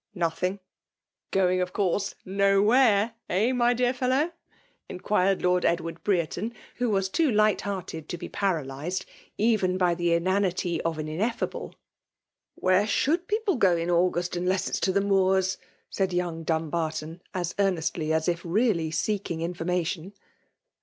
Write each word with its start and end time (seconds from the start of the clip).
Nothing 0.15 0.53
r 0.55 0.59
Going, 1.29 1.61
of 1.61 1.73
course, 1.73 2.15
no 2.25 2.59
where, 2.59 3.13
eh?— 3.29 3.51
my 3.53 3.75
deai' 3.75 3.93
fellow 3.93 4.15
r* 4.31 4.33
inquired 4.89 5.43
Lord 5.43 5.63
Edward 5.63 6.03
Brereton, 6.03 6.55
who 6.77 6.89
was 6.89 7.07
too 7.07 7.29
light 7.31 7.61
hearted 7.61 8.09
to 8.09 8.17
be 8.17 8.27
paralysed, 8.27 9.05
even 9.37 9.77
by 9.77 9.93
the 9.93 10.13
inanity 10.13 10.81
of 10.81 10.97
an 10.97 11.05
Ineifable." 11.07 11.75
Where 12.55 12.87
should 12.87 13.27
people 13.27 13.57
go 13.57 13.77
in 13.77 13.91
August, 13.91 14.35
unless 14.35 14.79
to 14.79 14.91
the 14.91 15.01
Moors?'' 15.01 15.59
said 15.87 16.13
young 16.13 16.43
Dumbarton, 16.43 17.21
as 17.35 17.53
earnestly 17.59 18.11
as 18.11 18.27
if 18.27 18.41
really 18.43 18.89
seeking 18.89 19.41
information. 19.41 20.13